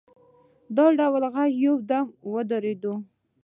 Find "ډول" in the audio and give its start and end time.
0.97-1.17